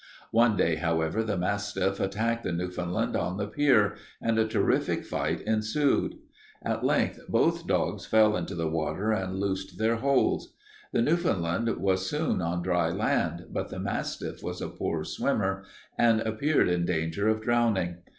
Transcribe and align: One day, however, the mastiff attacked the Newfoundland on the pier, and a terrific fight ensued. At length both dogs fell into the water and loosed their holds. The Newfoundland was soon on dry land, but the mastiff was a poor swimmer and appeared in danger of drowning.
One 0.31 0.57
day, 0.57 0.77
however, 0.77 1.21
the 1.23 1.37
mastiff 1.37 1.99
attacked 1.99 2.41
the 2.43 2.51
Newfoundland 2.51 3.15
on 3.15 3.37
the 3.37 3.45
pier, 3.45 3.93
and 4.19 4.39
a 4.39 4.47
terrific 4.47 5.05
fight 5.05 5.41
ensued. 5.41 6.15
At 6.63 6.83
length 6.83 7.19
both 7.29 7.67
dogs 7.67 8.07
fell 8.07 8.35
into 8.35 8.55
the 8.55 8.67
water 8.67 9.11
and 9.11 9.39
loosed 9.39 9.77
their 9.77 9.97
holds. 9.97 10.55
The 10.91 11.03
Newfoundland 11.03 11.67
was 11.77 12.09
soon 12.09 12.41
on 12.41 12.63
dry 12.63 12.89
land, 12.89 13.45
but 13.51 13.69
the 13.69 13.77
mastiff 13.77 14.41
was 14.41 14.59
a 14.59 14.69
poor 14.69 15.03
swimmer 15.03 15.65
and 15.99 16.19
appeared 16.21 16.67
in 16.67 16.83
danger 16.83 17.27
of 17.29 17.43
drowning. 17.43 17.97